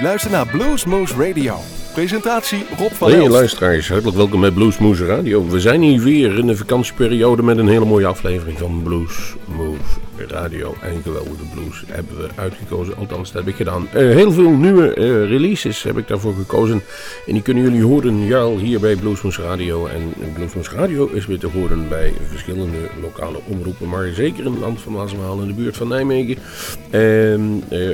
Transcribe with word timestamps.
U 0.00 0.02
luistert 0.02 0.32
naar 0.32 0.46
Bluesmoose 0.46 1.14
Radio. 1.14 1.58
Presentatie 1.94 2.64
Rob 2.78 2.92
van 2.92 3.10
Hey 3.10 3.18
Elst. 3.18 3.32
luisteraars, 3.32 3.88
hartelijk 3.88 4.16
welkom 4.16 4.40
bij 4.40 4.50
Bluesmoose 4.50 5.06
Radio. 5.06 5.46
We 5.48 5.60
zijn 5.60 5.80
hier 5.80 6.00
weer 6.00 6.38
in 6.38 6.46
de 6.46 6.56
vakantieperiode 6.56 7.42
met 7.42 7.58
een 7.58 7.68
hele 7.68 7.84
mooie 7.84 8.06
aflevering 8.06 8.58
van 8.58 8.82
Bluesmoose 8.82 10.05
Radio. 10.18 10.74
En 10.82 11.02
geweldige 11.02 11.44
blues 11.54 11.84
hebben 11.86 12.16
we 12.16 12.28
uitgekozen, 12.34 12.96
althans 12.96 13.32
dat 13.32 13.42
heb 13.42 13.52
ik 13.52 13.56
gedaan. 13.56 13.88
Eh, 13.92 14.00
heel 14.00 14.32
veel 14.32 14.50
nieuwe 14.50 14.94
eh, 14.94 15.04
releases 15.06 15.82
heb 15.82 15.98
ik 15.98 16.08
daarvoor 16.08 16.34
gekozen. 16.34 16.82
En 17.26 17.32
die 17.32 17.42
kunnen 17.42 17.62
jullie 17.62 17.82
horen 17.82 18.18
ja, 18.20 18.48
hier 18.48 18.80
bij 18.80 18.96
Bluesmoose 18.96 19.42
Radio. 19.42 19.86
En 19.86 20.32
Bluesmoose 20.34 20.74
Radio 20.74 21.06
is 21.06 21.26
weer 21.26 21.38
te 21.38 21.46
horen 21.46 21.88
bij 21.88 22.12
verschillende 22.30 22.78
lokale 23.00 23.38
omroepen. 23.48 23.88
Maar 23.88 24.08
zeker 24.14 24.44
in 24.44 24.50
het 24.50 24.60
land 24.60 24.80
van 24.80 24.92
Maas 24.92 25.12
en 25.12 25.18
Waal 25.18 25.40
in 25.40 25.46
de 25.46 25.54
buurt 25.54 25.76
van 25.76 25.88
Nijmegen. 25.88 26.36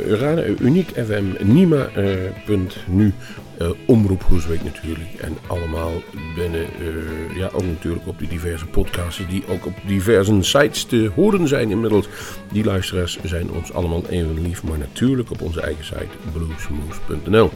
Radio 0.08 0.54
Uniek 0.60 0.88
FM, 0.88 1.52
Nima.nu. 1.52 3.14
Eh, 3.62 3.70
Omroep 3.86 4.22
Groesbeek 4.22 4.64
natuurlijk. 4.64 5.14
En 5.20 5.36
allemaal 5.46 5.92
binnen, 6.34 6.64
eh, 6.64 7.36
ja, 7.36 7.50
ook 7.52 7.64
natuurlijk 7.64 8.06
op 8.06 8.18
die 8.18 8.28
diverse 8.28 8.66
podcasts 8.66 9.22
die 9.28 9.44
ook 9.48 9.66
op 9.66 9.74
diverse 9.86 10.42
sites 10.42 10.84
te 10.84 11.10
horen 11.14 11.48
zijn 11.48 11.70
inmiddels. 11.70 12.08
Die 12.52 12.64
luisteraars 12.64 13.18
zijn 13.22 13.50
ons 13.50 13.72
allemaal 13.72 14.02
even 14.08 14.42
lief, 14.42 14.62
maar 14.62 14.78
natuurlijk 14.78 15.30
op 15.30 15.40
onze 15.40 15.60
eigen 15.60 15.84
site 15.84 16.16
bluesmoose.nl. 16.32 17.50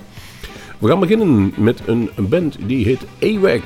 We 0.79 0.89
gaan 0.89 1.01
beginnen 1.01 1.53
met 1.57 1.81
een 1.87 2.11
een 2.15 2.29
band 2.29 2.59
die 2.67 2.85
heet 2.85 3.07
AWAC. 3.23 3.63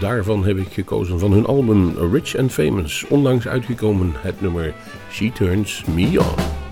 Daarvan 0.00 0.44
heb 0.44 0.56
ik 0.56 0.72
gekozen 0.72 1.18
van 1.18 1.32
hun 1.32 1.46
album 1.46 1.94
Rich 2.12 2.36
and 2.36 2.52
Famous. 2.52 3.04
Onlangs 3.08 3.48
uitgekomen 3.48 4.12
het 4.16 4.40
nummer 4.40 4.74
She 5.10 5.32
Turns 5.32 5.84
Me 5.84 6.20
On. 6.20 6.65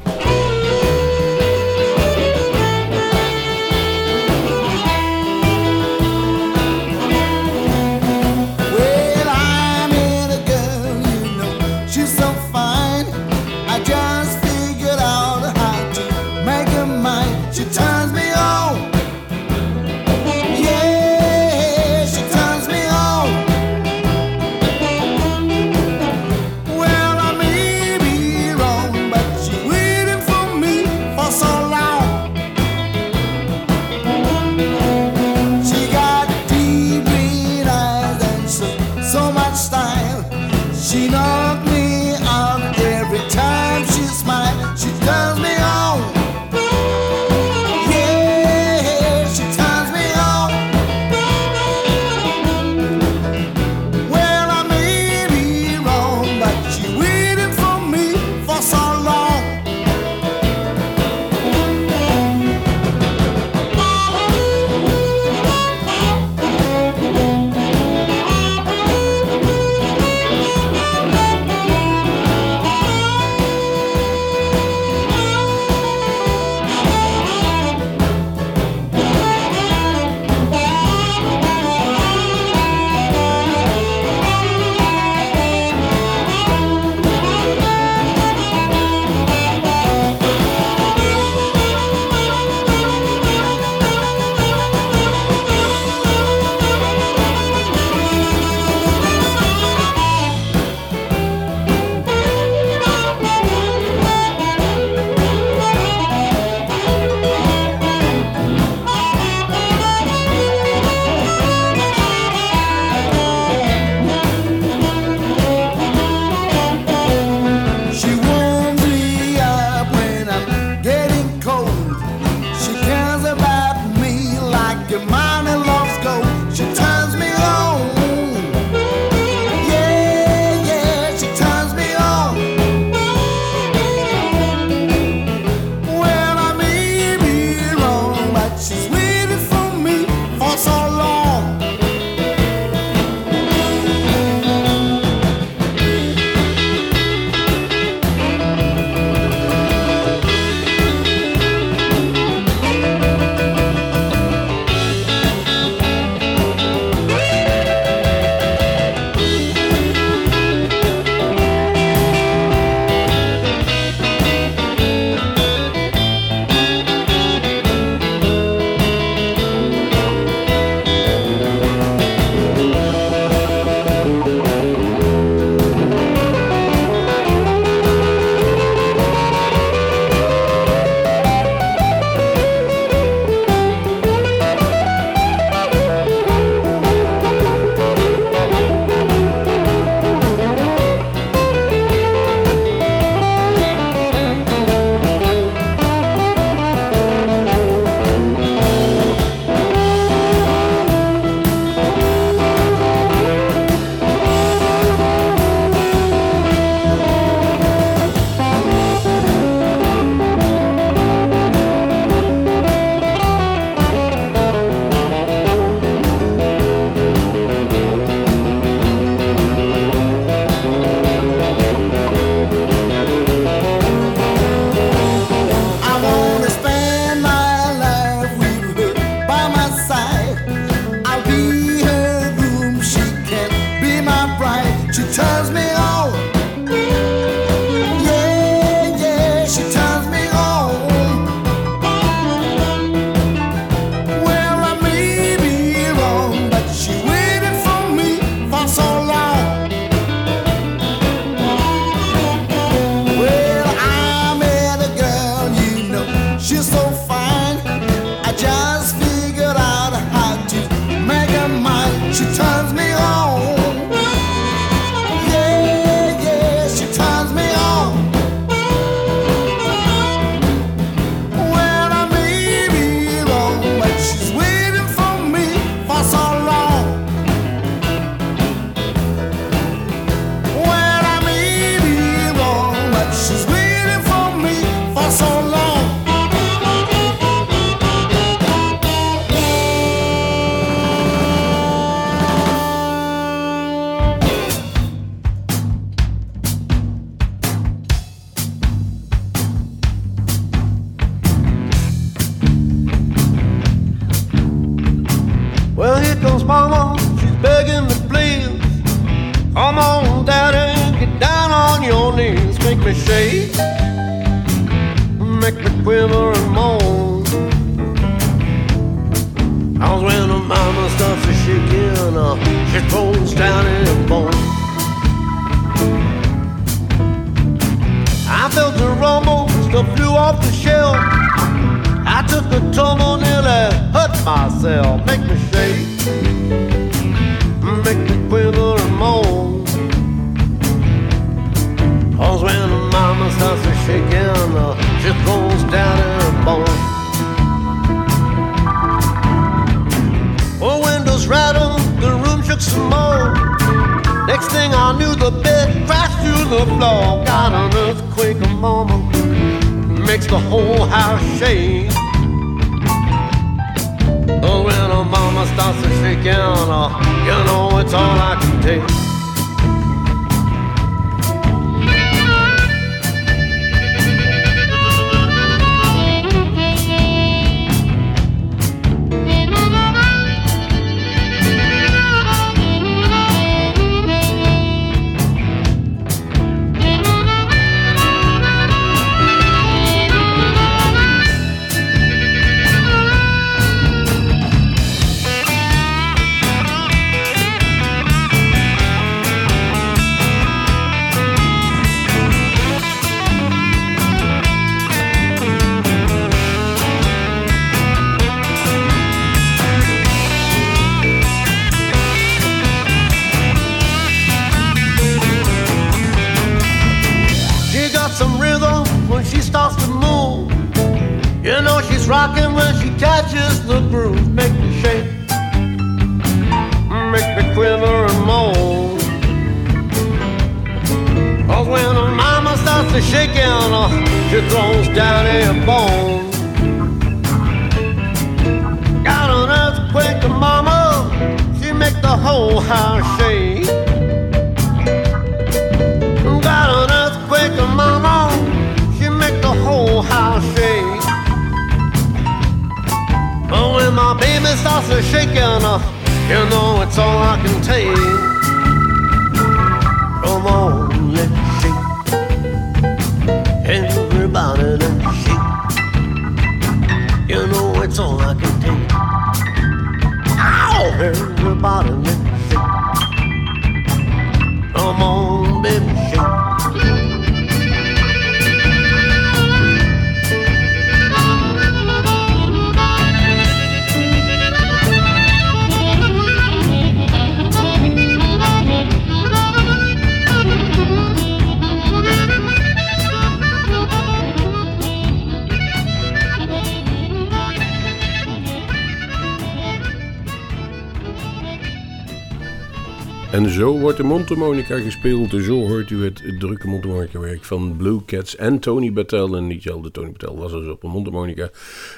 En 503.34 503.50
zo 503.50 503.78
wordt 503.78 503.96
de 503.96 504.02
mondharmonica 504.02 504.78
gespeeld. 504.78 505.30
Dus 505.30 505.44
zo 505.44 505.66
hoort 505.66 505.90
u 505.90 506.04
het 506.04 506.22
drukke 506.38 506.68
mondharmonicawerk 506.68 507.44
van 507.44 507.76
Blue 507.76 508.04
Cats 508.06 508.36
en 508.36 508.58
Tony 508.58 508.92
Battelle. 508.92 509.36
En 509.36 509.46
niet 509.46 509.62
de 509.62 509.90
Tony 509.92 510.10
Battelle 510.10 510.36
was 510.36 510.52
dus 510.52 510.68
op 510.68 510.82
een 510.82 510.90
mondharmonica. 510.90 511.50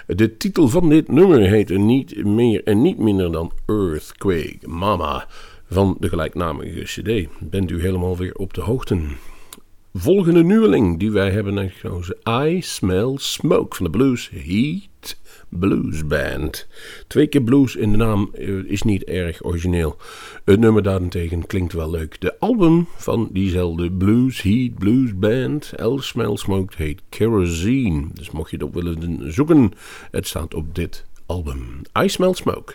De 0.07 0.37
titel 0.37 0.69
van 0.69 0.89
dit 0.89 1.09
nummer 1.09 1.41
heet 1.41 1.79
niet 1.79 2.25
meer 2.25 2.65
en 2.65 2.83
niet 2.83 2.99
minder 2.99 3.33
dan 3.33 3.53
Earthquake 3.67 4.59
Mama 4.67 5.27
van 5.71 5.97
de 6.01 6.09
gelijknamige 6.09 6.83
cd. 6.83 7.29
Bent 7.51 7.71
u 7.71 7.81
helemaal 7.81 8.17
weer 8.17 8.35
op 8.35 8.55
de 8.55 8.61
hoogte? 8.61 8.99
Volgende 9.95 10.45
nieuweling 10.45 10.99
die 10.99 11.11
wij 11.11 11.31
hebben 11.31 11.71
gekozen. 11.71 12.17
I 12.29 12.63
Smell 12.63 13.13
Smoke 13.17 13.77
van 13.77 13.85
de 13.85 13.91
blues. 13.91 14.31
He 14.31 14.83
bluesband. 15.49 16.67
Twee 17.07 17.27
keer 17.27 17.43
blues 17.43 17.77
in 17.77 17.91
de 17.91 17.97
naam 17.97 18.31
eh, 18.35 18.49
is 18.65 18.83
niet 18.83 19.05
erg 19.05 19.45
origineel. 19.45 19.97
Het 20.45 20.61
nummer 20.61 20.83
daarentegen 20.83 21.47
klinkt 21.47 21.73
wel 21.73 21.91
leuk. 21.91 22.21
De 22.21 22.39
album 22.39 22.87
van 22.97 23.29
diezelfde 23.33 23.93
Blues 23.93 24.43
Heat 24.43 24.75
Blues 24.75 25.19
Band, 25.19 25.73
El 25.77 25.99
Smell 25.99 26.37
Smoked, 26.37 26.77
heet 26.77 27.03
Kerosene. 27.09 28.07
Dus 28.13 28.31
mocht 28.31 28.51
je 28.51 28.59
dat 28.59 28.71
willen 28.73 29.33
zoeken, 29.33 29.73
het 30.11 30.27
staat 30.27 30.55
op 30.55 30.75
dit 30.75 31.05
album. 31.27 31.81
I 32.03 32.09
Smell 32.09 32.35
Smoke. 32.35 32.75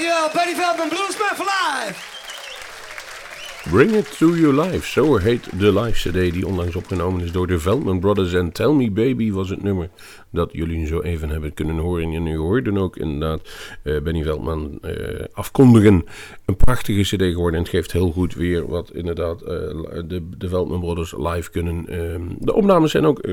Benny 0.00 0.54
Veldman 0.54 0.88
Bluesman 0.88 1.34
for 1.36 1.44
life. 1.44 2.18
Bring 3.70 3.94
It 3.94 4.18
To 4.18 4.34
Your 4.36 4.54
Life, 4.54 4.86
zo 4.86 5.16
heet 5.16 5.48
de 5.58 5.72
live 5.72 5.98
cd 5.98 6.32
die 6.32 6.46
onlangs 6.46 6.76
opgenomen 6.76 7.20
is 7.20 7.32
door 7.32 7.46
de 7.46 7.58
Veldman 7.58 8.00
Brothers. 8.00 8.32
En 8.34 8.52
Tell 8.52 8.72
Me 8.72 8.90
Baby 8.90 9.32
was 9.32 9.48
het 9.50 9.62
nummer 9.62 9.90
dat 10.30 10.48
jullie 10.52 10.86
zo 10.86 11.00
even 11.00 11.28
hebben 11.28 11.54
kunnen 11.54 11.76
horen. 11.76 12.12
En 12.12 12.26
u 12.26 12.36
hoorden 12.36 12.78
ook 12.78 12.96
inderdaad 12.96 13.40
uh, 13.84 14.00
Benny 14.00 14.22
Veldman 14.22 14.78
uh, 14.82 15.24
afkondigen. 15.32 16.04
Een 16.44 16.56
prachtige 16.56 17.00
cd 17.00 17.22
geworden 17.22 17.54
en 17.54 17.60
het 17.60 17.68
geeft 17.68 17.92
heel 17.92 18.10
goed 18.10 18.34
weer 18.34 18.66
wat 18.66 18.90
inderdaad 18.94 19.42
uh, 19.42 19.48
de, 19.48 20.22
de 20.38 20.48
Veldman 20.48 20.80
Brothers 20.80 21.14
live 21.16 21.50
kunnen. 21.50 21.88
Ehm, 21.88 22.22
de 22.38 22.54
opnames 22.54 22.90
zijn 22.90 23.04
ook 23.04 23.28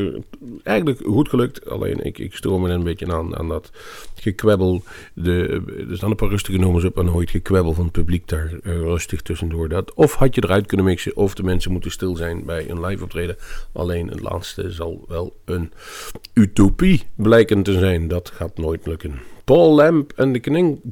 eigenlijk 0.64 1.00
goed 1.06 1.30
gelukt, 1.30 1.70
alleen 1.70 2.06
ik, 2.06 2.18
ik 2.18 2.36
stroom 2.36 2.66
er 2.66 2.72
een 2.72 2.84
beetje 2.84 3.14
aan, 3.14 3.38
aan 3.38 3.48
dat 3.48 3.72
gekwebbel. 4.16 4.84
De, 5.14 5.62
er 5.90 5.98
staan 5.98 6.10
een 6.10 6.16
paar 6.16 6.30
rustige 6.30 6.58
nummers 6.58 6.84
op 6.84 6.98
en 6.98 7.14
ooit 7.14 7.30
gekwebbel 7.30 7.74
van 7.74 7.84
het 7.84 7.94
publiek 7.94 8.28
daar 8.28 8.54
rustig 8.64 9.22
tussendoor. 9.22 9.70
Dat, 9.70 9.94
of 9.94 10.14
had 10.14 10.36
je 10.36 10.44
eruit 10.44 10.66
kunnen 10.66 10.86
mixen 10.86 11.16
of 11.16 11.34
de 11.34 11.44
mensen 11.44 11.72
moeten 11.72 11.92
stil 11.92 12.16
zijn 12.16 12.46
bij 12.46 12.70
een 12.70 12.86
live 12.86 13.04
optreden. 13.04 13.38
Alleen 13.74 14.08
het 14.08 14.22
laatste 14.22 14.72
zal 14.72 15.06
wel 15.08 15.36
een 15.46 15.72
utopie 16.34 16.87
blijken 17.16 17.64
te 17.64 17.74
zijn. 17.74 18.08
Dat 18.08 18.30
gaat 18.30 18.58
nooit 18.58 18.86
lukken. 18.86 19.20
Paul 19.44 19.76
Lamp 19.76 20.12
en 20.16 20.32
de 20.32 20.40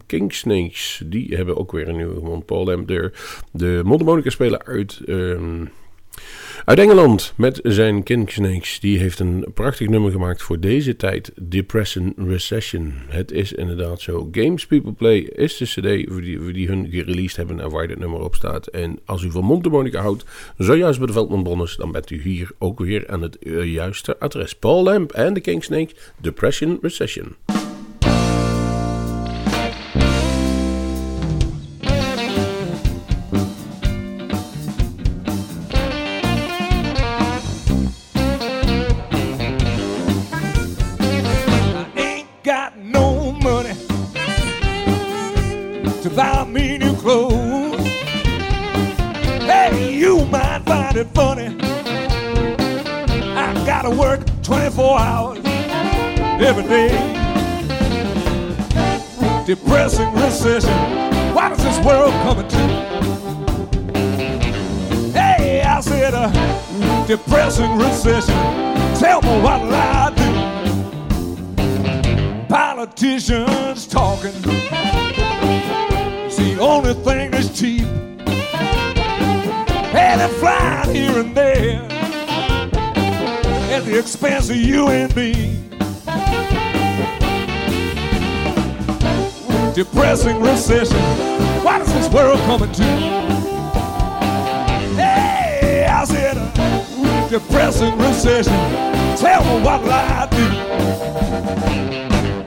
King 0.06 0.34
Snakes, 0.34 1.02
die 1.06 1.36
hebben 1.36 1.58
ook 1.58 1.72
weer 1.72 1.88
een 1.88 1.96
nieuwe 1.96 2.14
gewonnen. 2.14 2.46
Paul 2.46 2.66
Lamp, 2.66 2.88
de, 2.88 3.12
de 3.52 3.82
mondharmonica 3.84 4.30
speler 4.30 4.64
uit... 4.64 5.02
Um, 5.08 5.70
uit 6.66 6.80
Engeland 6.80 7.34
met 7.36 7.60
zijn 7.64 8.04
King 8.04 8.32
Snakes. 8.32 8.80
Die 8.80 8.98
heeft 8.98 9.20
een 9.20 9.46
prachtig 9.54 9.88
nummer 9.90 10.12
gemaakt 10.12 10.42
voor 10.42 10.60
deze 10.60 10.96
tijd. 10.96 11.32
Depression 11.42 12.14
Recession. 12.18 12.94
Het 13.08 13.32
is 13.32 13.54
inderdaad 13.54 14.02
zo. 14.02 14.30
Games 14.32 14.66
People 14.66 14.94
Play 14.94 15.18
is 15.18 15.58
de 15.58 15.66
cd 15.66 16.12
voor 16.12 16.22
die, 16.22 16.52
die 16.52 16.68
hun 16.68 16.88
gereleased 16.90 17.38
hebben 17.38 17.60
en 17.60 17.70
waar 17.70 17.88
dit 17.88 18.00
nummer 18.00 18.20
op 18.20 18.36
staat. 18.36 18.68
En 18.68 19.00
als 19.06 19.24
u 19.24 19.32
van 19.32 19.44
mondharmonica 19.44 20.02
houdt, 20.02 20.24
zojuist 20.58 20.98
bij 20.98 21.08
de 21.08 21.14
Veldman 21.14 21.44
Bonners, 21.44 21.76
dan 21.76 21.92
bent 21.92 22.10
u 22.10 22.22
hier 22.22 22.52
ook 22.60 22.80
weer 22.80 23.08
aan 23.08 23.22
het 23.22 23.38
uh, 23.40 23.74
juiste 23.74 24.20
adres. 24.20 24.56
Paul 24.56 24.84
Lamp 24.84 25.12
en 25.12 25.34
de 25.34 25.40
King 25.42 25.64
Snakes. 25.64 25.94
Depression 26.22 26.78
Recession. 26.82 27.36
It 51.06 51.14
funny. 51.14 51.48
I 53.36 53.54
gotta 53.66 53.90
work 53.90 54.22
24 54.44 55.00
hours 55.00 55.40
every 56.42 56.64
day. 56.64 56.90
Depressing 59.46 60.12
recession. 60.14 60.74
What 61.34 61.52
is 61.52 61.64
this 61.64 61.80
world 61.86 62.14
coming 62.24 62.48
to? 62.48 62.58
Hey, 65.12 65.62
I 65.62 65.80
said 65.82 66.14
a 66.14 66.32
uh, 66.34 67.06
depressing 67.06 67.78
recession. 67.78 68.36
Tell 68.96 69.22
me 69.22 69.42
what'll 69.42 69.74
I 69.74 70.12
do? 70.16 70.26
Politicians 72.48 73.88
talking. 73.88 74.34
It's 76.26 76.38
the 76.38 76.58
only 76.60 76.94
thing 76.94 77.32
that's 77.32 77.50
cheap 77.60 77.86
and 79.98 80.20
they're 80.20 80.28
flying 80.40 80.94
here 80.94 81.20
and 81.20 81.36
there 81.36 81.82
at 83.72 83.84
the 83.86 83.98
expense 83.98 84.50
of 84.50 84.58
you 84.58 84.88
and 84.90 85.16
me. 85.16 85.60
Depressing 89.74 90.40
recession. 90.42 91.00
What 91.64 91.82
is 91.82 91.94
this 91.94 92.10
world 92.10 92.40
coming 92.42 92.72
to? 92.72 92.84
Hey, 94.96 95.86
I 95.90 96.06
said, 96.06 96.38
uh, 96.38 97.30
depressing 97.30 97.98
recession. 97.98 98.54
Tell 99.18 99.44
me 99.44 99.64
what'll 99.66 99.90
I 99.90 100.28
do? 100.32 100.48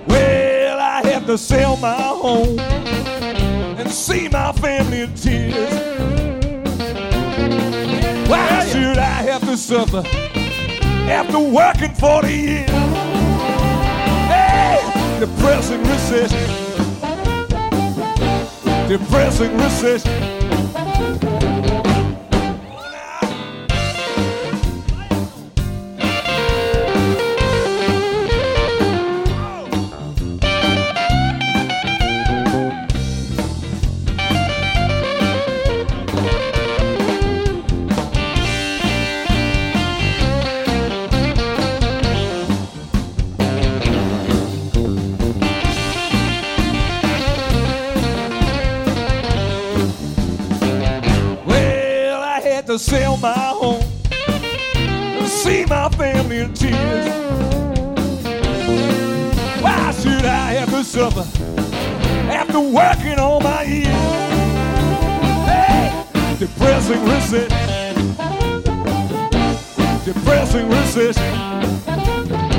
Well, 0.06 0.78
I 0.80 1.02
have 1.08 1.26
to 1.26 1.36
sell 1.36 1.76
my 1.76 1.94
home 1.94 2.58
and 2.58 3.90
see 3.90 4.28
my 4.28 4.52
family 4.52 5.02
in 5.02 5.14
tears. 5.14 6.37
Why 8.28 8.62
should 8.66 8.98
I 8.98 9.22
have 9.22 9.40
to 9.46 9.56
suffer 9.56 10.02
after 11.08 11.38
working 11.38 11.94
40 11.94 12.28
years? 12.28 12.70
Hey, 14.28 15.18
depressing 15.18 15.82
recession. 15.84 16.48
Depressing 18.86 19.56
recession. 19.56 21.37
My 53.20 53.32
home, 53.34 53.82
see 55.26 55.64
my 55.66 55.88
family 55.90 56.38
in 56.38 56.54
tears. 56.54 57.08
Why 59.60 59.92
should 59.92 60.24
I 60.24 60.52
have 60.52 60.70
to 60.70 60.84
suffer 60.84 61.26
after 62.30 62.60
working 62.60 63.18
all 63.18 63.40
my 63.40 63.62
years? 63.62 63.86
Hey, 65.46 66.04
depressing 66.38 67.04
recession, 67.04 68.14
depressing 70.04 70.68
recession. 70.68 72.57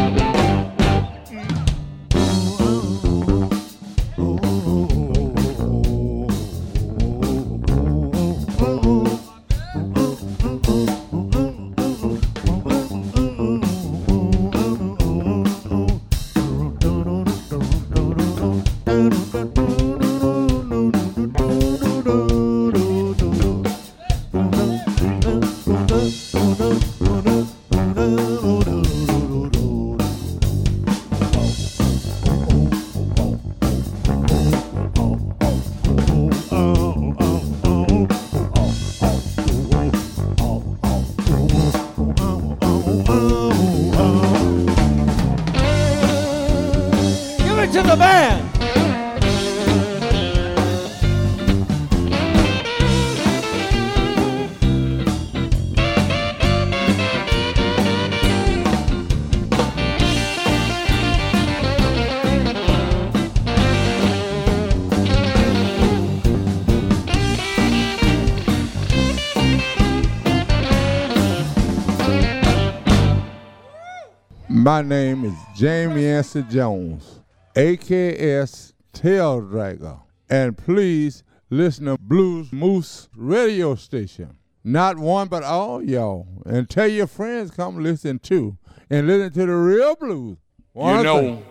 My 74.70 74.84
name 74.84 75.26
is 75.26 75.34
Jamie 75.56 76.06
Anson 76.06 76.48
Jones, 76.48 77.22
AKS 77.56 78.74
Tail 78.94 79.42
Dragger. 79.42 80.00
And 80.30 80.56
please 80.56 81.24
listen 81.50 81.86
to 81.86 81.98
Blues 81.98 82.54
Moose 82.54 83.10
radio 83.16 83.74
station. 83.74 84.38
Not 84.64 85.00
one, 85.00 85.28
but 85.28 85.42
all 85.42 85.82
y'all. 85.82 86.28
And 86.46 86.70
tell 86.70 86.88
your 86.88 87.08
friends 87.08 87.50
come 87.50 87.82
listen 87.82 88.20
too. 88.20 88.60
And 88.92 89.08
listen 89.08 89.34
to 89.34 89.46
the 89.48 89.56
real 89.56 89.96
blues. 89.96 90.38
One 90.74 90.98
you 90.98 91.04
know, 91.04 91.20
thing. 91.20 91.46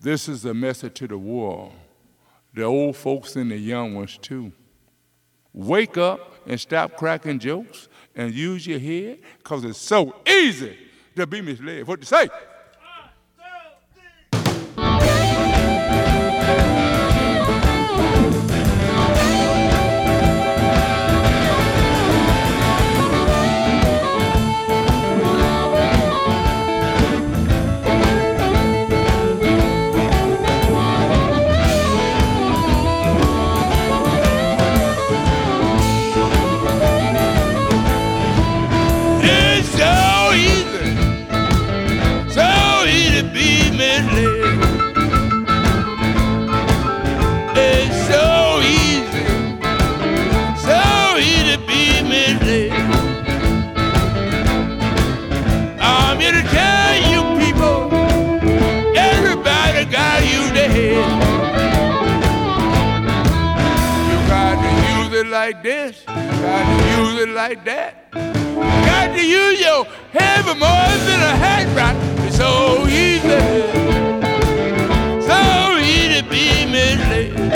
this 0.00 0.28
is 0.28 0.44
a 0.44 0.52
message 0.52 0.94
to 0.94 1.06
the 1.06 1.18
world, 1.18 1.70
the 2.52 2.64
old 2.64 2.96
folks 2.96 3.36
and 3.36 3.52
the 3.52 3.58
young 3.58 3.94
ones 3.94 4.18
too. 4.20 4.50
Wake 5.52 5.96
up 5.96 6.34
and 6.48 6.58
stop 6.58 6.96
cracking 6.96 7.38
jokes 7.38 7.88
and 8.16 8.34
use 8.34 8.66
your 8.66 8.80
head 8.80 9.20
because 9.38 9.62
it's 9.62 9.78
so 9.78 10.16
easy 10.26 10.76
to 11.16 11.26
be 11.26 11.40
misled. 11.40 11.86
What 11.86 12.00
to 12.00 12.06
say? 12.06 12.28
Got 66.40 66.64
to 66.64 67.02
use 67.02 67.22
it 67.22 67.28
like 67.30 67.64
that. 67.64 68.10
Got 68.12 69.14
to 69.14 69.26
use 69.26 69.60
your 69.60 69.84
head 70.12 70.44
more 70.46 70.92
than 71.06 71.20
a 71.20 71.34
hat 71.36 71.66
right. 71.76 71.96
It's 72.26 72.36
so 72.36 72.86
easy, 72.86 73.28
so 75.26 75.78
easy 75.78 76.22
to 76.22 76.28
be 76.28 76.66
misled. 76.66 77.49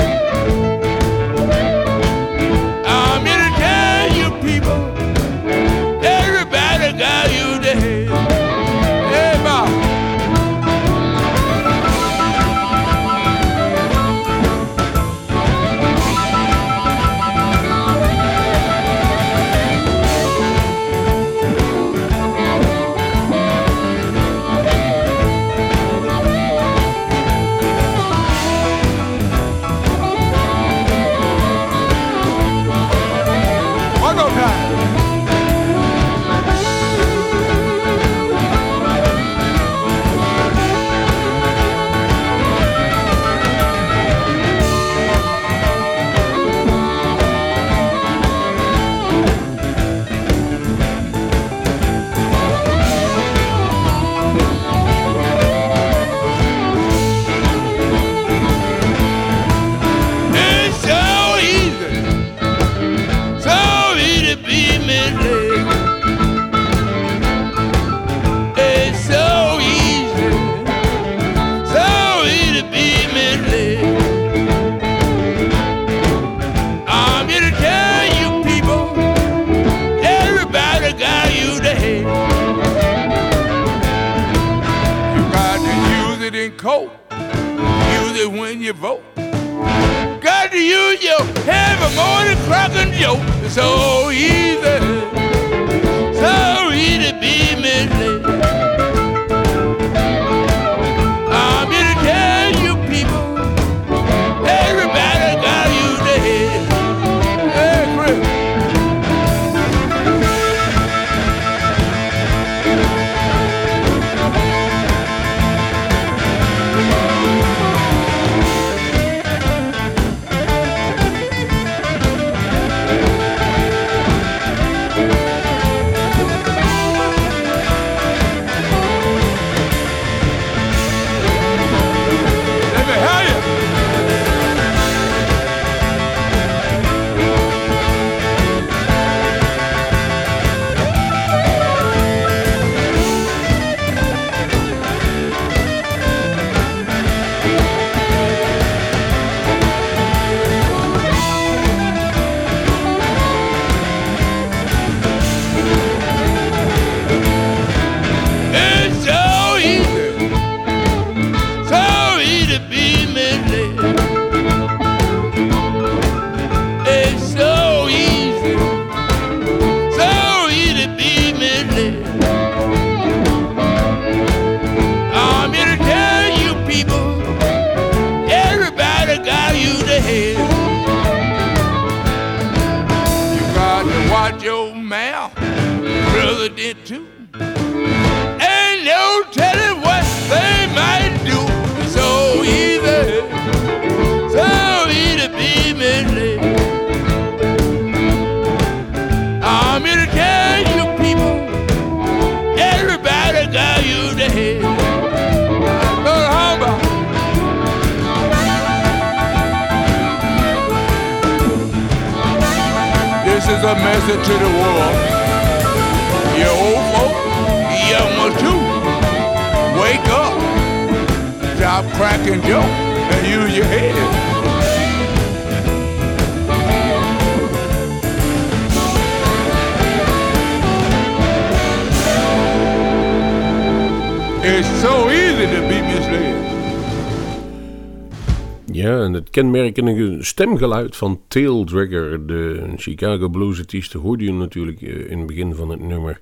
Kenmerkende 239.74 240.24
stemgeluid 240.24 240.96
van 240.96 241.20
Tail 241.28 241.64
Dragger, 241.64 242.26
de 242.26 242.72
Chicago 242.76 243.28
blues 243.28 243.58
artiest, 243.58 243.92
hoorde 243.92 244.24
je 244.24 244.32
natuurlijk 244.32 244.82
eh, 244.82 245.10
in 245.10 245.18
het 245.18 245.26
begin 245.26 245.54
van 245.54 245.70
het 245.70 245.80
nummer 245.80 246.20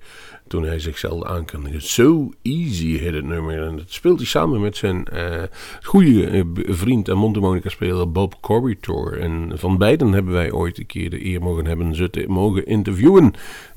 toen 0.53 0.65
hij 0.65 0.79
zichzelf 0.79 1.25
aankondigde. 1.25 1.81
So 1.81 2.33
Easy 2.43 2.97
heet 2.99 3.15
het 3.15 3.25
nummer. 3.25 3.62
En 3.62 3.77
dat 3.77 3.91
speelt 3.91 4.19
hij 4.19 4.27
samen 4.27 4.61
met 4.61 4.77
zijn 4.77 5.07
uh, 5.12 5.43
goede 5.83 6.27
eh, 6.27 6.43
vriend 6.55 7.09
en 7.09 7.17
mondharmonica-speler 7.17 8.12
Bob 8.12 8.41
Corbitor. 8.41 9.19
En 9.19 9.53
van 9.55 9.79
beiden 9.79 10.12
hebben 10.12 10.33
wij 10.33 10.53
ooit 10.53 10.79
een 10.79 10.87
keer 10.87 11.11
de 11.11 11.25
eer 11.25 11.43
mogen 11.43 11.67
hebben 11.67 11.95
ze 11.95 12.11
te 12.11 12.25
mogen 12.29 12.67
interviewen. 12.67 13.25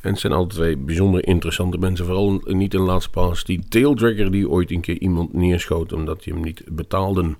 En 0.01 0.11
het 0.11 0.19
zijn 0.19 0.33
altijd 0.33 0.59
twee 0.59 0.77
bijzonder 0.77 1.27
interessante 1.27 1.77
mensen. 1.77 2.05
Vooral 2.05 2.41
niet 2.43 2.73
in 2.73 2.79
laatste 2.79 3.09
plaats 3.09 3.43
die 3.43 3.63
Taildragger 3.69 4.31
die 4.31 4.49
ooit 4.49 4.71
een 4.71 4.81
keer 4.81 4.99
iemand 4.99 5.33
neerschoot 5.33 5.93
omdat 5.93 6.23
hij 6.23 6.33
hem 6.33 6.43
niet 6.43 6.63
betaalden. 6.65 7.37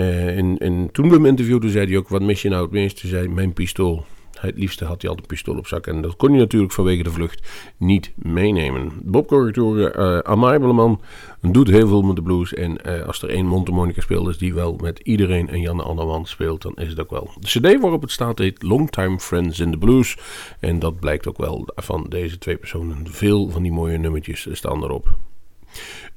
Uh, 0.00 0.36
en, 0.38 0.58
en, 0.58 0.88
toen 0.92 1.08
we 1.08 1.14
hem 1.14 1.26
interviewden, 1.26 1.70
zei 1.70 1.86
hij 1.86 1.96
ook: 1.96 2.08
Wat 2.08 2.22
mis 2.22 2.42
je 2.42 2.48
nou 2.48 2.62
het 2.62 2.72
meest? 2.72 3.00
Hij 3.00 3.10
zei: 3.10 3.28
Mijn 3.28 3.52
pistool. 3.52 4.04
Het 4.40 4.58
liefste 4.58 4.84
had 4.84 5.00
hij 5.00 5.10
altijd 5.10 5.30
een 5.30 5.36
pistool 5.36 5.56
op 5.56 5.66
zak. 5.66 5.86
En 5.86 6.00
dat 6.00 6.16
kon 6.16 6.30
hij 6.30 6.38
natuurlijk 6.38 6.72
vanwege 6.72 7.02
de 7.02 7.10
vlucht 7.10 7.48
niet 7.76 8.12
meenemen. 8.16 8.92
Bob 9.02 9.26
Corritore, 9.26 9.94
uh, 9.96 10.18
amabele 10.18 10.72
man, 10.72 11.00
doet 11.40 11.68
heel 11.68 11.88
veel 11.88 12.02
met 12.02 12.16
de 12.16 12.22
blues. 12.22 12.54
En 12.54 12.78
uh, 12.86 13.06
als 13.06 13.22
er 13.22 13.28
één 13.28 13.46
mondharmonica 13.46 14.00
speelt 14.00 14.28
is 14.28 14.38
die 14.38 14.54
wel 14.54 14.76
met 14.80 14.98
iedereen 14.98 15.48
en 15.48 15.60
Janne 15.60 15.82
Anderwand 15.82 16.28
speelt, 16.28 16.62
dan 16.62 16.74
is 16.74 16.88
het 16.88 17.00
ook 17.00 17.10
wel. 17.10 17.30
De 17.38 17.46
cd 17.46 17.80
waarop 17.80 18.02
het 18.02 18.10
staat 18.10 18.38
heet 18.38 18.62
Longtime 18.62 19.18
Friends 19.18 19.60
in 19.60 19.70
the 19.70 19.78
Blues. 19.78 20.16
En 20.60 20.78
dat 20.78 21.00
blijkt 21.00 21.28
ook 21.28 21.38
wel 21.38 21.68
van 21.74 22.06
deze 22.08 22.38
twee 22.38 22.56
personen. 22.56 22.96
Veel 23.04 23.50
van 23.50 23.62
die 23.62 23.72
mooie 23.72 23.98
nummertjes 23.98 24.48
staan 24.52 24.84
erop. 24.84 25.16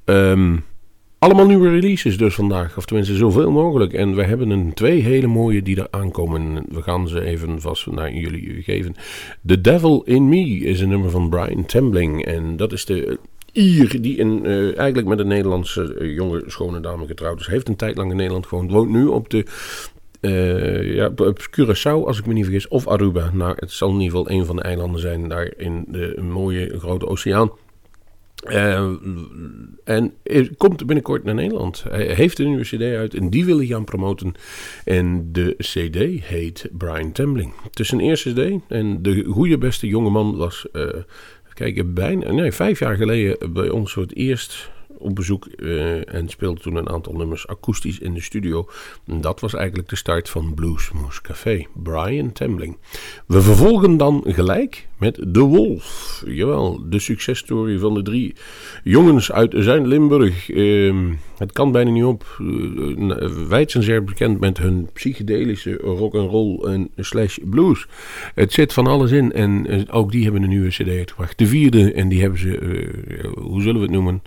Um, 0.04 0.64
allemaal 1.24 1.46
nieuwe 1.46 1.70
releases 1.70 2.16
dus 2.16 2.34
vandaag, 2.34 2.76
of 2.76 2.84
tenminste 2.84 3.14
zoveel 3.16 3.50
mogelijk. 3.50 3.92
En 3.92 4.14
we 4.14 4.24
hebben 4.24 4.50
een 4.50 4.74
twee 4.74 5.00
hele 5.00 5.26
mooie 5.26 5.62
die 5.62 5.76
er 5.76 5.86
aankomen. 5.90 6.64
We 6.68 6.82
gaan 6.82 7.08
ze 7.08 7.20
even 7.20 7.60
vast 7.60 7.86
naar 7.86 8.12
jullie 8.12 8.62
geven. 8.62 8.94
The 9.46 9.60
Devil 9.60 10.02
in 10.02 10.28
Me 10.28 10.44
is 10.44 10.80
een 10.80 10.88
nummer 10.88 11.10
van 11.10 11.28
Brian 11.28 11.66
Tembling. 11.66 12.24
En 12.24 12.56
dat 12.56 12.72
is 12.72 12.84
de 12.84 13.18
Ier 13.52 14.02
die 14.02 14.16
in, 14.16 14.40
uh, 14.44 14.78
eigenlijk 14.78 15.08
met 15.08 15.18
een 15.18 15.26
Nederlandse 15.26 15.96
uh, 15.98 16.14
jonge 16.14 16.42
schone 16.46 16.80
dame 16.80 17.06
getrouwd 17.06 17.40
is. 17.40 17.46
Heeft 17.46 17.68
een 17.68 17.76
tijd 17.76 17.96
lang 17.96 18.10
in 18.10 18.16
Nederland 18.16 18.46
gewoond. 18.46 18.70
Woont 18.70 18.90
nu 18.90 19.06
op 19.06 19.30
de 19.30 19.46
uh, 20.20 20.94
ja, 20.94 21.12
Curaçao, 21.60 22.06
als 22.06 22.18
ik 22.18 22.26
me 22.26 22.32
niet 22.32 22.44
vergis, 22.44 22.68
of 22.68 22.88
Aruba. 22.88 23.30
Nou, 23.32 23.54
het 23.58 23.72
zal 23.72 23.88
in 23.88 24.00
ieder 24.00 24.18
geval 24.18 24.30
een 24.30 24.44
van 24.44 24.56
de 24.56 24.62
eilanden 24.62 25.00
zijn 25.00 25.28
daar 25.28 25.52
in 25.56 25.84
de 25.88 26.22
mooie 26.22 26.78
grote 26.78 27.06
oceaan. 27.06 27.50
Uh, 28.48 28.90
en 29.84 30.14
komt 30.56 30.86
binnenkort 30.86 31.24
naar 31.24 31.34
Nederland. 31.34 31.84
Hij 31.88 32.14
heeft 32.14 32.38
een 32.38 32.46
nieuwe 32.46 32.64
CD 32.64 32.82
uit 32.82 33.14
en 33.14 33.30
die 33.30 33.44
wil 33.44 33.56
hij 33.56 33.66
gaan 33.66 33.84
promoten. 33.84 34.34
En 34.84 35.32
de 35.32 35.54
CD 35.58 36.24
heet 36.24 36.68
Brian 36.72 37.12
Tembling. 37.12 37.52
Het 37.62 37.80
is 37.80 37.90
een 37.90 38.00
eerste 38.00 38.32
CD 38.32 38.62
en 38.68 39.02
de 39.02 39.24
goede 39.24 39.58
beste 39.58 39.86
jongeman 39.86 40.36
was, 40.36 40.66
uh, 40.72 40.88
kijk, 41.52 41.94
bijna, 41.94 42.32
nee, 42.32 42.52
vijf 42.52 42.78
jaar 42.78 42.96
geleden 42.96 43.52
bij 43.52 43.68
ons 43.68 43.92
voor 43.92 44.02
het 44.02 44.14
eerst 44.14 44.70
op 45.04 45.14
bezoek 45.14 45.48
uh, 45.56 46.14
en 46.14 46.28
speelde 46.28 46.60
toen 46.60 46.76
een 46.76 46.88
aantal 46.88 47.12
nummers 47.12 47.46
akoestisch 47.46 47.98
in 47.98 48.14
de 48.14 48.20
studio. 48.20 48.68
En 49.06 49.20
dat 49.20 49.40
was 49.40 49.54
eigenlijk 49.54 49.88
de 49.88 49.96
start 49.96 50.28
van 50.28 50.54
Bluesmoose 50.54 51.22
Café, 51.22 51.66
Brian 51.82 52.32
Tembling. 52.32 52.76
We 53.26 53.42
vervolgen 53.42 53.96
dan 53.96 54.24
gelijk 54.26 54.86
met 54.98 55.14
The 55.32 55.40
Wolf. 55.40 56.22
Jawel, 56.26 56.80
de 56.88 56.98
successtory 56.98 57.78
van 57.78 57.94
de 57.94 58.02
drie 58.02 58.34
jongens 58.82 59.32
uit 59.32 59.54
Zuid-Limburg. 59.56 60.48
Uh, 60.48 61.12
het 61.38 61.52
kan 61.52 61.72
bijna 61.72 61.90
niet 61.90 62.04
op. 62.04 62.36
Uh, 62.40 63.46
wijd 63.48 63.76
zeer 63.78 64.04
bekend 64.04 64.40
met 64.40 64.58
hun 64.58 64.88
psychedelische 64.92 65.74
rock 65.74 66.14
and 66.14 66.30
roll 66.30 66.58
en 66.64 66.90
slash 66.96 67.38
blues. 67.44 67.86
Het 68.34 68.52
zit 68.52 68.72
van 68.72 68.86
alles 68.86 69.10
in 69.10 69.32
en 69.32 69.90
ook 69.90 70.12
die 70.12 70.22
hebben 70.22 70.42
een 70.42 70.48
nieuwe 70.48 70.68
cd 70.68 70.88
uitgebracht. 70.88 71.38
De 71.38 71.46
vierde 71.46 71.92
en 71.92 72.08
die 72.08 72.20
hebben 72.20 72.38
ze, 72.38 72.58
hoe 73.34 73.62
zullen 73.62 73.80
we 73.80 73.86
het 73.86 73.94
noemen, 73.94 74.22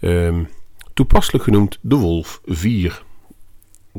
um, 0.00 0.48
toepasselijk 0.94 1.44
genoemd 1.44 1.78
De 1.80 1.96
Wolf 1.96 2.40
4 2.44 3.04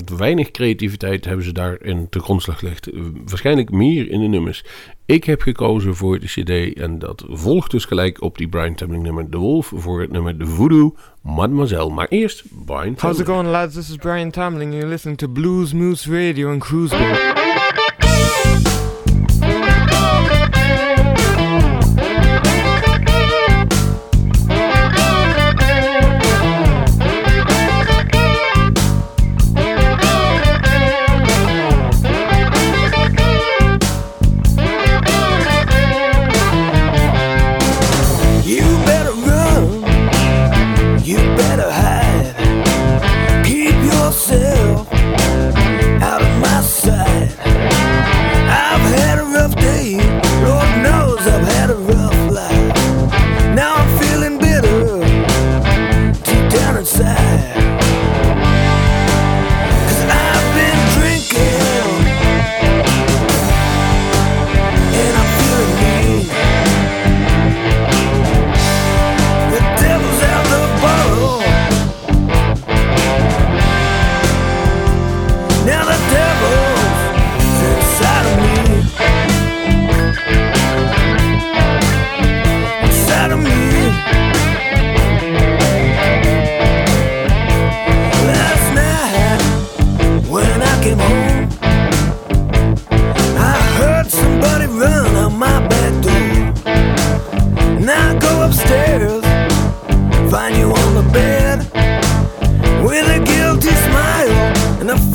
weinig 0.05 0.51
creativiteit 0.51 1.25
hebben 1.25 1.45
ze 1.45 1.51
daarin 1.51 2.09
te 2.09 2.19
grondslag 2.19 2.59
gelegd. 2.59 2.89
Waarschijnlijk 3.25 3.71
meer 3.71 4.09
in 4.09 4.19
de 4.19 4.27
nummers. 4.27 4.63
Ik 5.05 5.23
heb 5.23 5.41
gekozen 5.41 5.95
voor 5.95 6.19
de 6.19 6.25
CD 6.25 6.79
en 6.79 6.99
dat 6.99 7.23
volgt 7.27 7.71
dus 7.71 7.85
gelijk 7.85 8.21
op 8.21 8.37
die 8.37 8.47
Brian 8.47 8.75
Tembling 8.75 9.03
nummer 9.03 9.29
The 9.29 9.37
Wolf 9.37 9.71
voor 9.75 10.01
het 10.01 10.11
nummer 10.11 10.37
The 10.37 10.45
Voodoo 10.45 10.95
Mademoiselle. 11.21 11.89
Maar 11.89 12.07
eerst 12.07 12.43
Brian 12.65 12.83
Tembling. 12.83 13.01
How's 13.01 13.19
it 13.19 13.25
going 13.25 13.47
lads? 13.47 13.75
This 13.75 13.89
is 13.89 13.95
Brian 13.95 14.31
Tembling 14.31 14.71
and 14.71 14.73
you're 14.73 14.89
listening 14.89 15.17
to 15.17 15.27
Blues 15.27 15.73
Moose 15.73 16.11
Radio 16.11 16.51
and 16.51 16.59
Cruise 16.59 17.35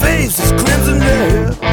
face 0.01 0.39
is 0.39 0.53
crimson 0.53 0.99
red. 1.01 1.72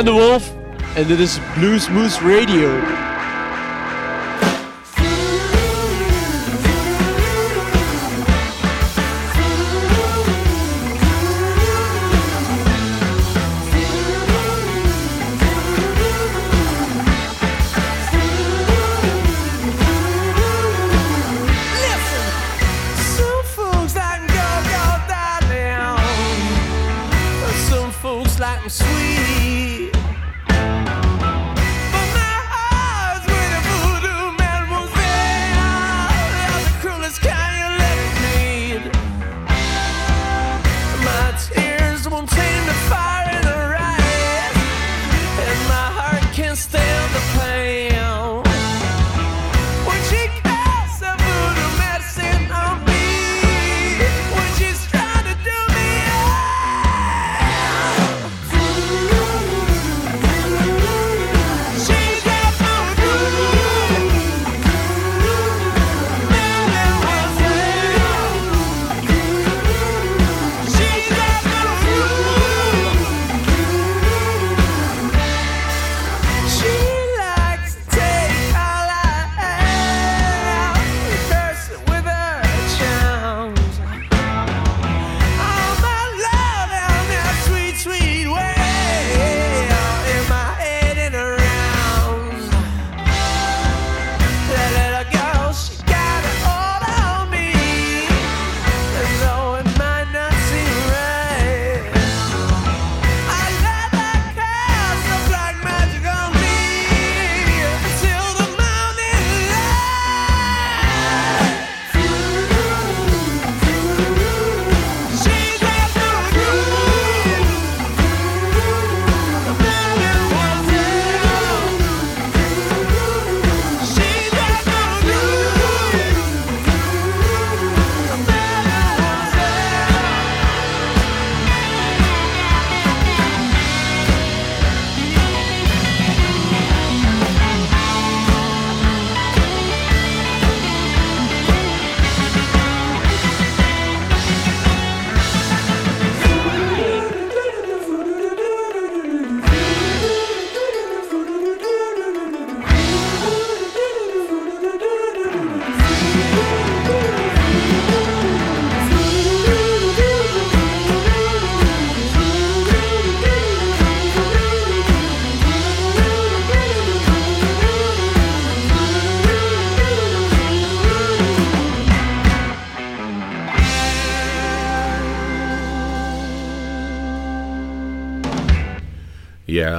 Wij 0.00 0.12
zijn 0.12 0.18
de 0.20 0.28
Wolf 0.28 0.52
en 0.94 1.06
dit 1.06 1.18
is 1.18 1.38
Blues 1.54 1.88
Moose 1.88 2.20
Radio. 2.20 3.09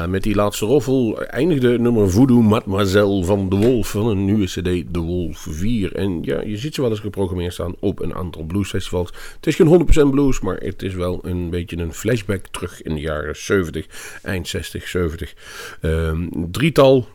Met 0.07 0.23
die 0.23 0.35
laatste 0.35 0.65
roffel 0.65 1.21
eindigde 1.21 1.79
nummer 1.79 2.11
Voodoo 2.11 2.41
Mademoiselle 2.41 3.23
van 3.23 3.49
De 3.49 3.55
Wolf 3.55 3.89
van 3.89 4.07
een 4.07 4.25
nieuwe 4.25 4.45
CD, 4.45 4.93
De 4.93 4.99
Wolf 4.99 5.47
4. 5.49 5.95
En 5.95 6.23
ja, 6.23 6.41
je 6.41 6.57
ziet 6.57 6.75
ze 6.75 6.81
wel 6.81 6.89
eens 6.89 6.99
geprogrammeerd 6.99 7.53
staan 7.53 7.75
op 7.79 7.99
een 7.99 8.15
aantal 8.15 8.43
bluesfestivals. 8.43 9.09
Het 9.35 9.47
is 9.47 9.55
geen 9.55 9.87
100% 10.07 10.09
blues, 10.09 10.39
maar 10.39 10.57
het 10.57 10.81
is 10.81 10.93
wel 10.93 11.19
een 11.21 11.49
beetje 11.49 11.77
een 11.77 11.93
flashback 11.93 12.47
terug 12.47 12.81
in 12.81 12.95
de 12.95 13.01
jaren 13.01 13.35
70, 13.35 14.19
eind 14.23 14.47
60, 14.47 14.87
70. 14.87 15.33
Ehm, 15.81 16.27
drietal 16.51 17.07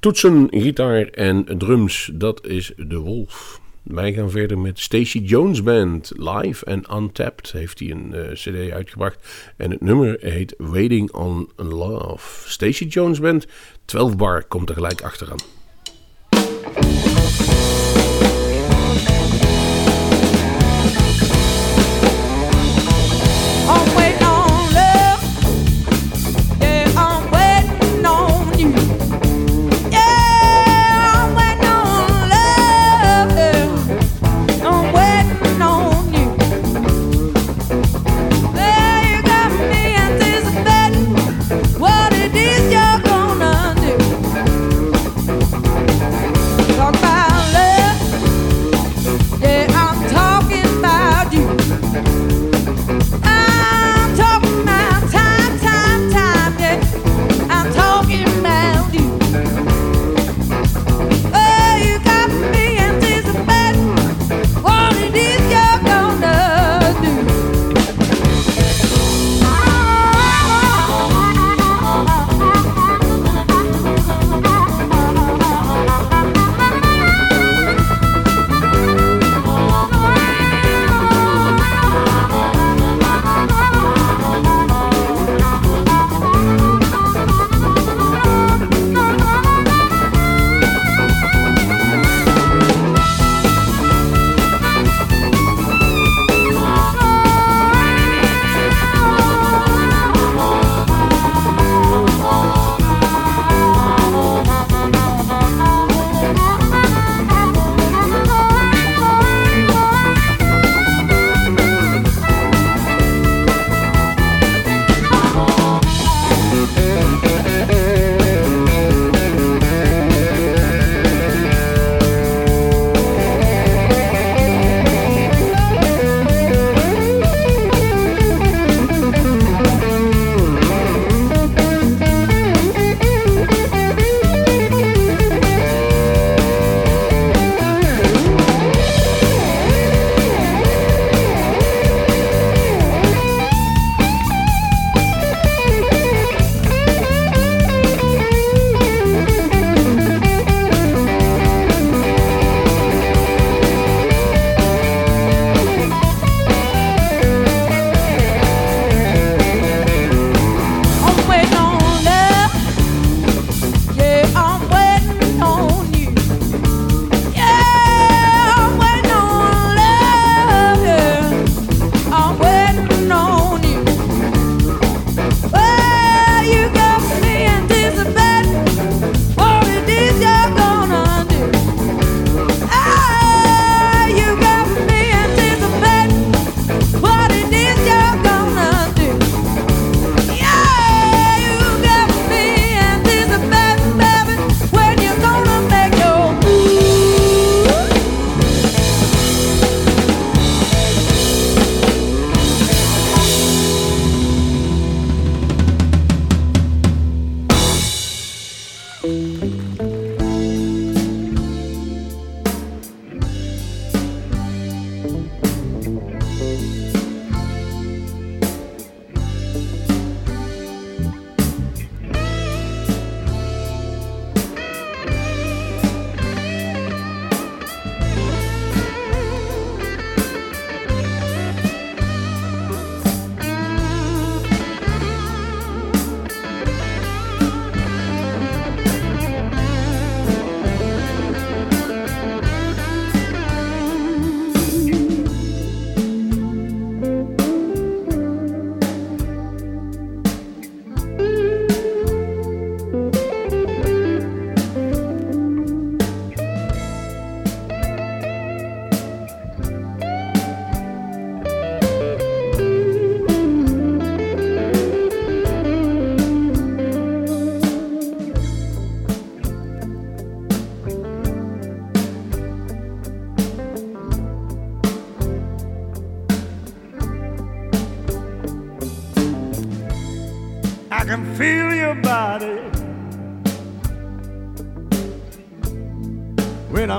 toetsen, 0.00 0.46
gitaar 0.50 1.06
en 1.06 1.44
drums, 1.58 2.10
dat 2.14 2.46
is 2.46 2.72
De 2.76 2.98
Wolf. 2.98 3.62
Wij 3.84 4.12
gaan 4.12 4.30
verder 4.30 4.58
met 4.58 4.78
Stacy 4.78 5.18
Jones 5.18 5.62
Band. 5.62 6.12
Live 6.16 6.64
en 6.64 6.84
Untapped 6.96 7.52
heeft 7.52 7.78
hij 7.78 7.90
een 7.90 8.14
eh, 8.14 8.32
cd 8.32 8.70
uitgebracht. 8.70 9.28
En 9.56 9.70
het 9.70 9.80
nummer 9.80 10.16
heet 10.20 10.54
Waiting 10.58 11.12
on 11.12 11.50
Love. 11.56 12.48
Stacy 12.50 12.84
Jones 12.84 13.20
Band, 13.20 13.46
12 13.84 14.16
bar, 14.16 14.44
komt 14.44 14.68
er 14.68 14.74
gelijk 14.74 15.02
achteraan. 15.02 15.38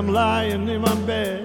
I'm 0.06 0.12
lying 0.12 0.68
in 0.68 0.82
my 0.82 0.94
bed. 1.04 1.35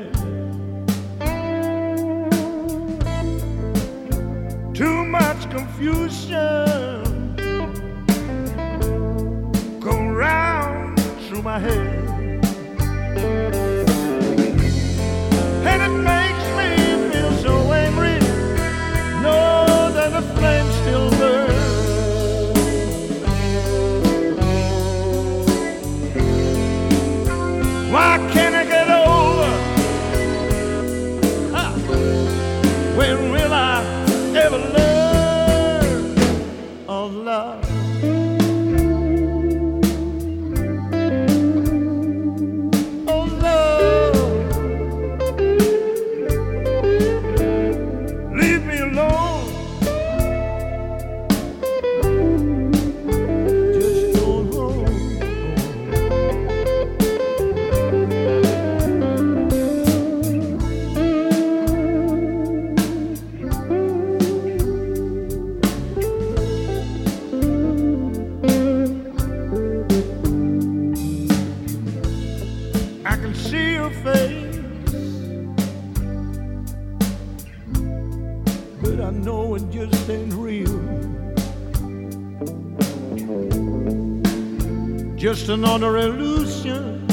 just 85.22 85.50
another 85.50 85.98
illusion 85.98 87.06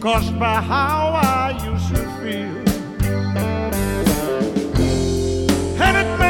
caused 0.00 0.36
by 0.36 0.60
how 0.60 1.12
I 1.14 1.50
used 1.64 1.94
to 1.94 2.02
feel. 2.18 2.56
And 5.80 5.96
it 5.96 6.25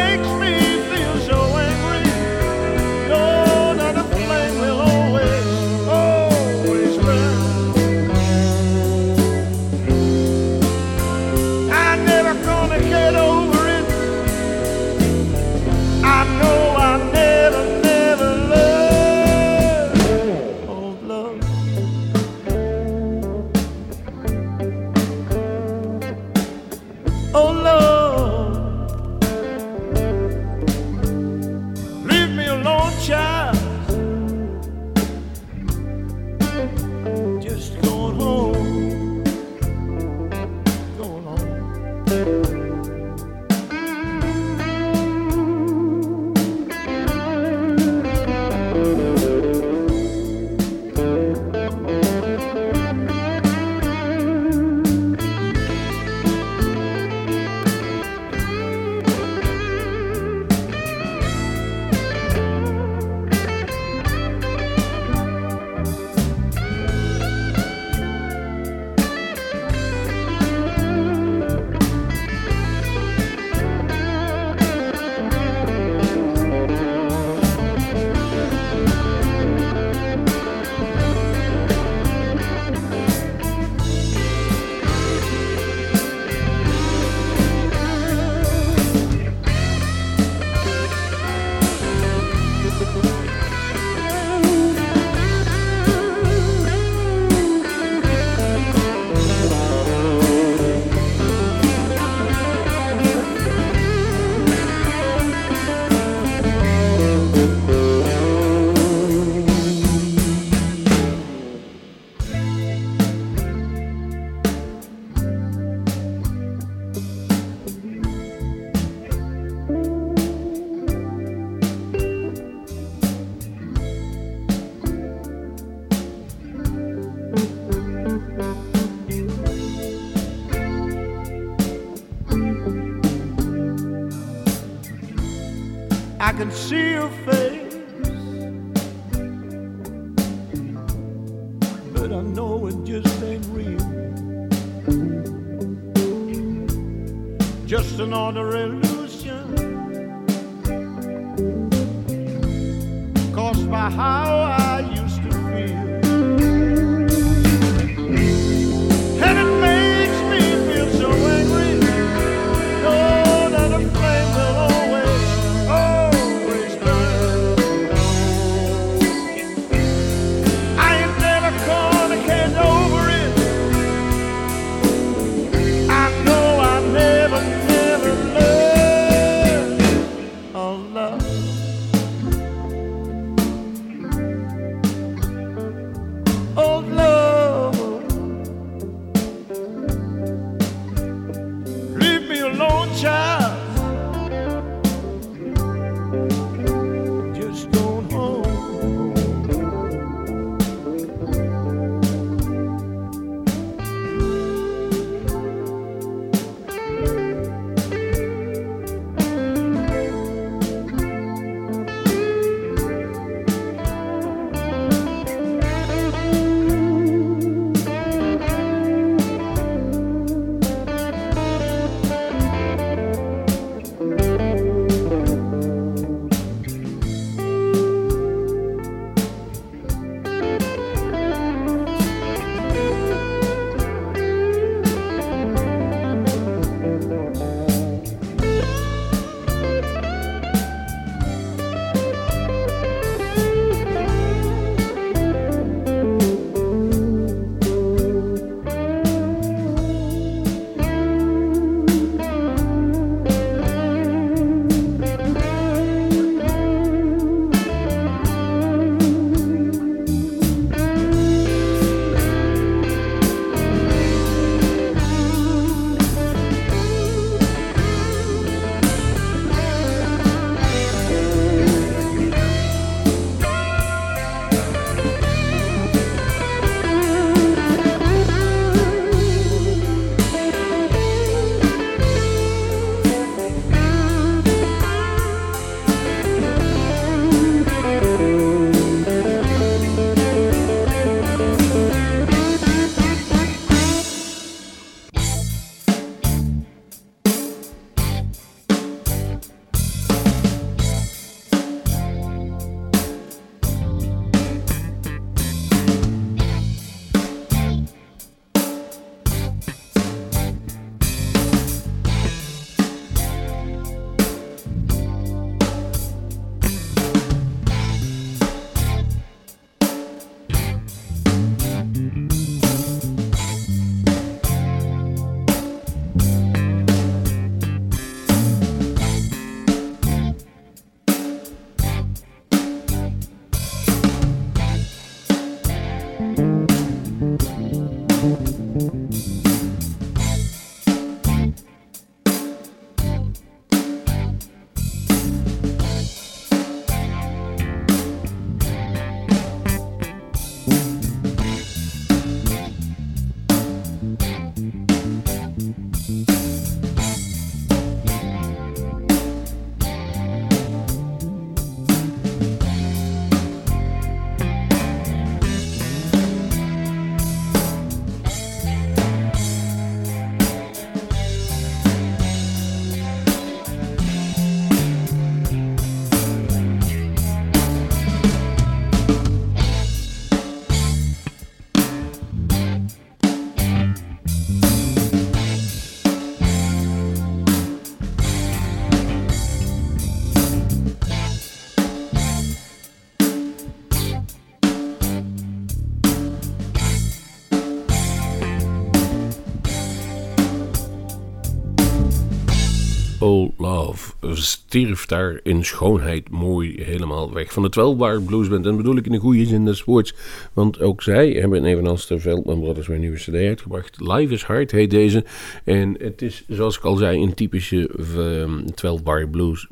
Love 403.87 404.13
stierf 404.35 405.07
daar 405.07 405.41
in 405.43 405.65
schoonheid 405.65 406.31
mooi 406.31 406.83
helemaal 406.83 407.33
weg. 407.33 407.53
Van 407.53 407.63
de 407.63 407.69
12 407.69 407.97
Bar 407.97 408.21
Blues 408.21 408.49
Band, 408.49 408.67
en 408.67 408.77
bedoel 408.77 408.97
ik 408.97 409.07
in 409.07 409.13
de 409.13 409.19
goede 409.19 409.47
zin 409.47 409.65
des 409.65 409.85
woords. 409.85 410.15
Want 410.53 410.81
ook 410.81 411.03
zij 411.03 411.31
hebben 411.31 411.65
evenals 411.65 412.07
de 412.07 412.19
Veldman 412.19 412.61
Brothers 412.61 412.87
weer 412.87 412.99
nieuwe 412.99 413.17
cd 413.17 413.35
uitgebracht. 413.35 414.01
Live 414.01 414.33
is 414.33 414.43
Hard 414.43 414.71
heet 414.71 414.91
deze. 414.91 415.25
En 415.65 415.97
het 415.99 416.23
is, 416.23 416.45
zoals 416.49 416.77
ik 416.77 416.85
al 416.85 416.97
zei, 416.97 417.23
een 417.23 417.35
typische 417.35 417.91
ehm, 418.17 418.65
12 418.75 419.03
Bar 419.03 419.29
Blues 419.29 419.67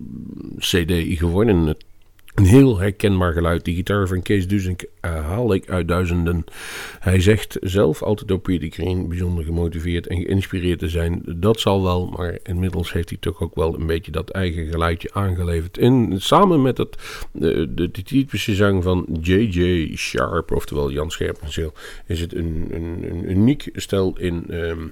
cd 0.58 0.92
geworden. 1.18 1.56
Het 1.56 1.84
een 2.34 2.44
heel 2.44 2.78
herkenbaar 2.78 3.32
geluid. 3.32 3.64
Die 3.64 3.74
gitaar 3.74 4.06
van 4.06 4.22
Kees 4.22 4.48
Duzink 4.48 4.84
haal 5.00 5.54
ik 5.54 5.70
uit 5.70 5.88
duizenden. 5.88 6.44
Hij 7.00 7.20
zegt 7.20 7.56
zelf 7.60 8.02
altijd 8.02 8.30
op 8.30 8.42
Peter 8.42 8.70
Green 8.70 9.08
bijzonder 9.08 9.44
gemotiveerd 9.44 10.06
en 10.06 10.20
geïnspireerd 10.20 10.78
te 10.78 10.88
zijn. 10.88 11.22
Dat 11.24 11.60
zal 11.60 11.82
wel, 11.82 12.06
maar 12.06 12.38
inmiddels 12.42 12.92
heeft 12.92 13.08
hij 13.08 13.18
toch 13.20 13.40
ook 13.40 13.54
wel 13.54 13.74
een 13.74 13.86
beetje 13.86 14.10
dat 14.10 14.30
eigen 14.30 14.66
geluidje 14.66 15.12
aangeleverd. 15.12 15.78
En 15.78 16.20
samen 16.20 16.62
met 16.62 16.78
het, 16.78 16.96
de, 17.32 17.90
typische 18.04 18.54
zang 18.54 18.82
van 18.82 19.06
J.J. 19.20 19.96
Sharp, 19.96 20.52
oftewel 20.52 20.90
Jan 20.90 21.10
Scherpenzeel, 21.10 21.72
is 22.06 22.20
het 22.20 22.34
een, 22.34 22.68
een, 22.70 23.04
een 23.10 23.30
uniek 23.30 23.68
stel 23.72 24.18
in... 24.18 24.44
ehm, 24.48 24.86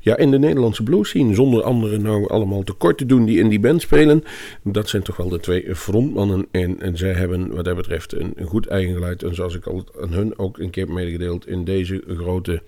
ja, 0.00 0.16
in 0.16 0.30
de 0.30 0.38
Nederlandse 0.38 0.82
blues 0.82 1.08
scene, 1.08 1.34
zonder 1.34 1.62
anderen 1.62 2.02
nou 2.02 2.28
allemaal 2.28 2.62
tekort 2.62 2.98
te 2.98 3.06
doen 3.06 3.24
die 3.24 3.38
in 3.38 3.48
die 3.48 3.60
band 3.60 3.80
spelen. 3.80 4.24
Dat 4.62 4.88
zijn 4.88 5.02
toch 5.02 5.16
wel 5.16 5.28
de 5.28 5.40
twee 5.40 5.74
frontmannen. 5.76 6.46
En, 6.50 6.80
en 6.80 6.96
zij 6.96 7.12
hebben 7.12 7.54
wat 7.54 7.64
dat 7.64 7.76
betreft 7.76 8.12
een, 8.12 8.34
goed 8.44 8.66
eigen 8.66 8.94
geluid. 8.94 9.22
En 9.22 9.34
zoals 9.34 9.54
ik 9.54 9.66
al 9.66 9.84
aan 10.00 10.12
hun 10.12 10.38
ook 10.38 10.58
een 10.58 10.70
keer 10.70 10.84
heb 10.84 10.94
medegedeeld, 10.94 11.46
in 11.46 11.64
deze 11.64 12.02
grote, 12.06 12.62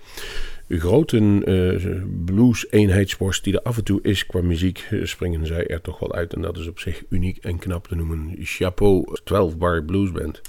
grote 0.68 1.18
eh, 1.44 2.02
blues-eenheidsworst 2.24 3.44
die 3.44 3.54
er 3.54 3.62
af 3.62 3.76
en 3.76 3.84
toe 3.84 3.98
is 4.02 4.26
qua 4.26 4.40
muziek, 4.42 4.86
eh, 4.90 5.04
springen 5.04 5.46
zij 5.46 5.66
er 5.66 5.80
toch 5.80 5.98
wel 5.98 6.14
uit. 6.14 6.34
En 6.34 6.40
dat 6.40 6.58
is 6.58 6.68
op 6.68 6.78
zich 6.78 7.02
uniek 7.08 7.36
en 7.36 7.58
knap 7.58 7.88
te 7.88 7.94
noemen. 7.94 8.34
Chapeau, 8.38 9.16
12 9.24 9.56
bar 9.56 9.84
bluesband. 9.84 10.40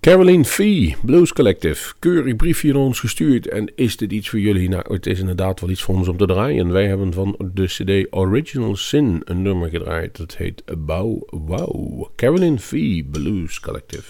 Caroline 0.00 0.44
Fee, 0.44 0.96
Blues 1.02 1.32
Collective. 1.32 1.92
Keurig 1.98 2.36
briefje 2.36 2.72
naar 2.72 2.82
ons 2.82 3.00
gestuurd. 3.00 3.48
En 3.48 3.72
is 3.74 3.96
dit 3.96 4.12
iets 4.12 4.28
voor 4.28 4.38
jullie? 4.38 4.68
Nou, 4.68 4.94
het 4.94 5.06
is 5.06 5.20
inderdaad 5.20 5.60
wel 5.60 5.70
iets 5.70 5.82
voor 5.82 5.94
ons 5.94 6.08
om 6.08 6.16
te 6.16 6.26
draaien. 6.26 6.72
Wij 6.72 6.86
hebben 6.86 7.12
van 7.12 7.36
de 7.52 7.66
CD 7.66 8.06
Original 8.10 8.76
Sin 8.76 9.22
een 9.24 9.42
nummer 9.42 9.68
gedraaid. 9.68 10.16
Dat 10.16 10.36
heet 10.36 10.62
Bow 10.78 11.22
Wow. 11.30 12.08
Caroline 12.16 12.58
Fee, 12.58 13.08
Blues 13.10 13.60
Collective. 13.60 14.08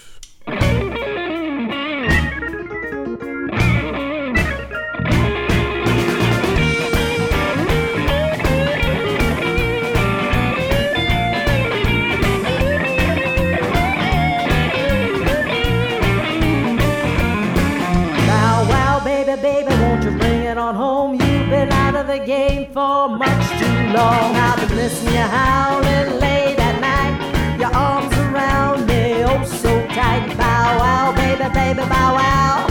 For 22.73 23.09
much 23.09 23.45
too 23.59 23.79
long. 23.91 24.35
I've 24.35 24.67
been 24.67 24.77
missing 24.77 25.13
you 25.13 25.19
howling 25.19 26.19
late 26.19 26.57
at 26.57 26.79
night. 26.79 27.59
Your 27.59 27.73
arms 27.75 28.13
around 28.17 28.87
me, 28.87 29.23
oh 29.25 29.43
so 29.43 29.71
tight. 29.87 30.35
Bow 30.37 30.77
wow, 30.79 31.11
baby, 31.13 31.47
baby, 31.53 31.83
bow 31.89 32.15
wow, 32.15 32.67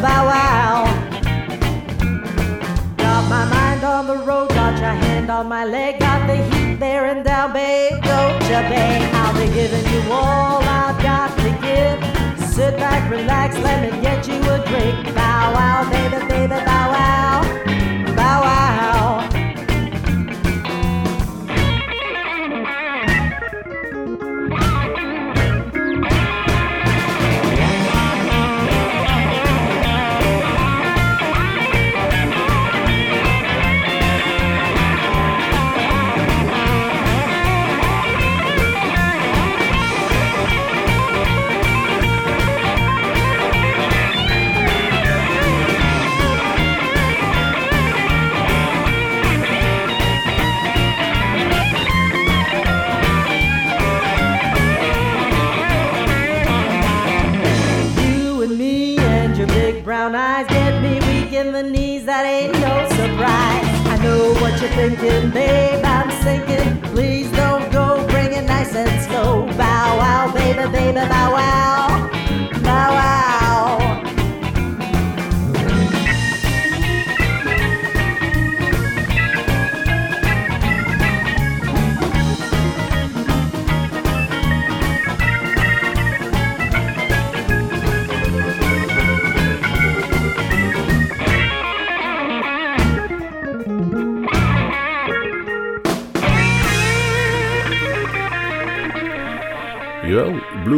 bow 0.00 0.22
wow. 0.30 0.84
Got 2.96 3.22
my 3.28 3.44
mind 3.46 3.82
on 3.84 4.06
the 4.06 4.18
road, 4.18 4.50
got 4.50 4.78
your 4.78 4.94
hand 5.04 5.30
on 5.30 5.48
my 5.48 5.64
leg, 5.64 5.98
got 5.98 6.26
the 6.28 6.36
heat 6.36 6.76
bearing 6.78 7.22
down, 7.24 7.52
babe. 7.52 8.02
Don't 8.02 8.42
you, 8.42 8.60
babe? 8.70 9.02
I'll 9.14 9.34
be 9.34 9.52
giving 9.52 9.86
you 9.92 10.12
all 10.12 10.62
I've 10.62 11.00
got 11.02 11.30
to 11.38 11.50
give. 11.66 11.98
Sit 12.54 12.76
back, 12.76 13.10
relax, 13.10 13.58
let 13.58 13.82
me 13.82 14.00
get 14.00 14.28
you 14.28 14.38
a 14.54 14.58
drink. 14.68 15.14
Bow 15.14 15.52
wow, 15.54 15.90
baby, 15.90 16.24
baby, 16.28 16.54
bow 16.64 16.90
wow, 16.92 16.93
you're 64.64 64.72
thinking, 64.72 65.30
babe, 65.30 65.84
I'm 65.84 66.10
sinking. 66.22 66.80
Please 66.92 67.30
don't 67.32 67.70
go, 67.70 68.06
bring 68.08 68.32
it 68.32 68.44
nice 68.46 68.74
and 68.74 69.02
slow. 69.02 69.46
Bow 69.58 69.96
wow, 69.98 70.32
baby, 70.32 70.70
baby, 70.72 71.06
bow 71.08 71.32
wow, 71.32 71.93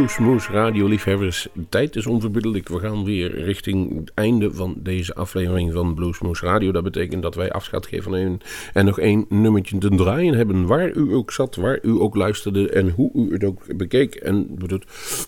Bluesmoose 0.06 0.52
radioliefhebbers. 0.52 1.48
De 1.52 1.68
tijd 1.68 1.96
is 1.96 2.06
onverbiddelijk. 2.06 2.68
We 2.68 2.78
gaan 2.78 3.04
weer 3.04 3.42
richting 3.44 3.96
het 3.96 4.12
einde 4.14 4.52
van 4.54 4.74
deze 4.78 5.14
aflevering 5.14 5.72
van 5.72 5.94
Bluesmoose 5.94 6.46
Radio. 6.46 6.72
Dat 6.72 6.82
betekent 6.82 7.22
dat 7.22 7.34
wij 7.34 7.50
afscheid 7.50 7.86
geven 7.86 8.14
en, 8.14 8.40
en 8.72 8.84
nog 8.84 8.98
één 8.98 9.26
nummertje 9.28 9.78
te 9.78 9.88
draaien 9.88 10.34
hebben. 10.34 10.66
Waar 10.66 10.92
u 10.92 11.14
ook 11.14 11.32
zat, 11.32 11.56
waar 11.56 11.78
u 11.82 11.90
ook 11.90 12.14
luisterde 12.14 12.70
en 12.70 12.90
hoe 12.90 13.10
u 13.14 13.32
het 13.32 13.44
ook 13.44 13.76
bekeek. 13.76 14.14
En 14.14 14.58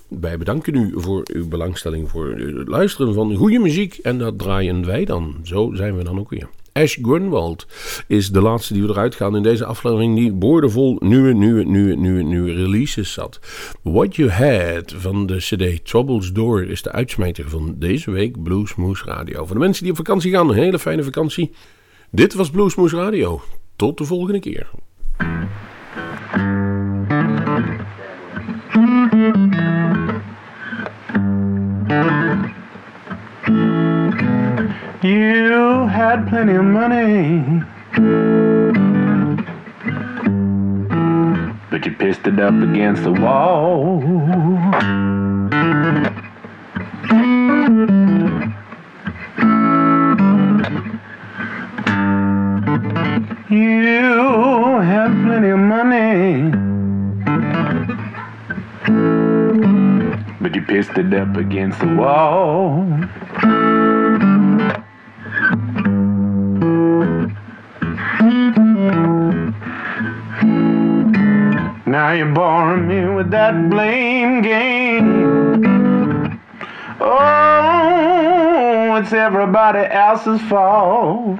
wij 0.08 0.38
bedanken 0.38 0.74
u 0.74 0.92
voor 0.94 1.22
uw 1.32 1.48
belangstelling, 1.48 2.10
voor 2.10 2.26
het 2.36 2.68
luisteren 2.68 3.14
van 3.14 3.34
goede 3.34 3.58
muziek. 3.58 3.98
En 4.02 4.18
dat 4.18 4.38
draaien 4.38 4.86
wij 4.86 5.04
dan. 5.04 5.36
Zo 5.42 5.70
zijn 5.74 5.96
we 5.96 6.04
dan 6.04 6.18
ook 6.18 6.30
weer. 6.30 6.48
Ash 6.78 6.98
Grunwald 7.02 7.66
is 8.06 8.30
de 8.30 8.40
laatste 8.40 8.72
die 8.72 8.82
we 8.82 8.88
eruit 8.88 9.14
gaan 9.14 9.36
in 9.36 9.42
deze 9.42 9.64
aflevering. 9.64 10.16
Die 10.16 10.32
boordevol 10.32 10.96
nieuwe, 11.00 11.32
nieuwe, 11.32 11.64
nieuwe, 11.64 11.94
nieuwe, 11.94 12.22
nieuwe 12.22 12.52
releases 12.52 13.12
zat. 13.12 13.40
What 13.82 14.16
You 14.16 14.30
Had 14.30 14.94
van 14.96 15.26
de 15.26 15.36
CD 15.36 15.84
Troubles 15.84 16.32
Door 16.32 16.64
is 16.64 16.82
de 16.82 16.92
uitsmijter 16.92 17.48
van 17.48 17.74
deze 17.78 18.10
week 18.10 18.42
Bluesmoose 18.42 19.04
Radio. 19.04 19.44
Voor 19.44 19.54
de 19.54 19.62
mensen 19.62 19.82
die 19.82 19.92
op 19.92 19.98
vakantie 19.98 20.32
gaan, 20.32 20.48
een 20.48 20.54
hele 20.54 20.78
fijne 20.78 21.02
vakantie. 21.02 21.50
Dit 22.10 22.34
was 22.34 22.50
Bluesmoose 22.50 22.96
Radio. 22.96 23.42
Tot 23.76 23.98
de 23.98 24.04
volgende 24.04 24.40
keer. 24.40 24.70
You 35.00 35.86
had 35.86 36.28
plenty 36.28 36.54
of 36.54 36.64
money, 36.64 37.62
but 41.70 41.86
you 41.86 41.92
pissed 41.92 42.26
it 42.26 42.40
up 42.40 42.54
against 42.54 43.04
the 43.04 43.12
wall. 43.12 44.02
You 53.48 54.80
had 54.82 55.12
plenty 55.24 55.50
of 55.50 55.60
money, 55.60 56.50
but 60.40 60.56
you 60.56 60.62
pissed 60.62 60.98
it 60.98 61.14
up 61.14 61.36
against 61.36 61.78
the 61.78 61.94
wall. 61.94 62.84
Now 71.88 72.12
you're 72.12 72.30
boring 72.34 72.86
me 72.86 73.08
with 73.14 73.30
that 73.30 73.70
blame 73.70 74.42
game. 74.42 76.38
Oh, 77.00 78.94
it's 78.96 79.14
everybody 79.14 79.86
else's 79.90 80.42
fault. 80.50 81.38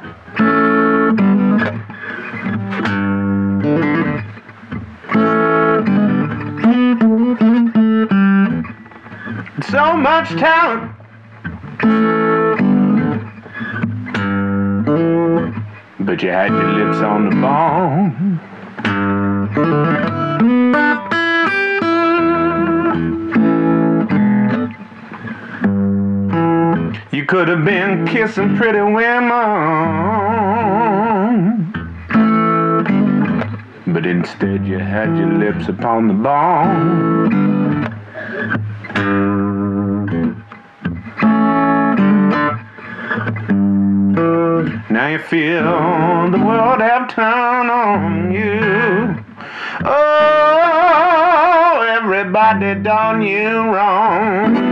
So 9.71 9.97
much 9.99 10.31
talent. 10.31 10.93
But 16.01 16.23
you 16.23 16.31
had 16.31 16.53
your 16.53 16.73
lips 16.73 17.03
on 17.03 17.29
the 17.29 17.37
bone. 17.37 18.41
Could 27.29 27.47
have 27.47 27.63
been 27.63 28.07
kissing 28.07 28.57
pretty 28.57 28.81
women, 28.81 29.31
but 33.87 34.07
instead 34.07 34.67
you 34.67 34.79
had 34.79 35.15
your 35.15 35.35
lips 35.35 35.69
upon 35.69 36.09
the 36.09 36.15
bone. 36.15 37.29
Now 44.89 45.09
you 45.09 45.19
feel 45.19 46.31
the 46.31 46.39
world 46.39 46.81
have 46.81 47.11
turned 47.11 47.71
on 47.71 48.33
you. 48.33 49.23
Oh, 49.85 50.27
everybody 51.91 52.75
done 52.77 53.21
you 53.21 53.51
wrong. 53.71 54.68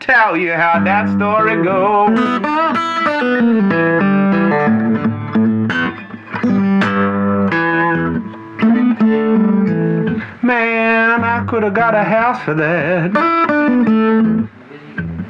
Tell 0.00 0.36
you 0.36 0.52
how 0.52 0.82
that 0.82 1.08
story 1.14 1.62
goes. 1.62 2.18
Man, 10.42 11.22
I 11.22 11.44
could 11.46 11.62
have 11.62 11.74
got 11.74 11.94
a 11.94 12.02
house 12.02 12.42
for 12.42 12.54
that. 12.54 13.12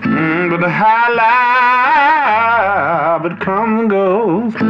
Mm, 0.03 0.51
but 0.51 0.61
the 0.61 0.71
high 0.71 1.09
life, 3.19 3.33
it 3.33 3.41
comes 3.41 3.81
and 3.81 3.91
goes. 3.91 4.70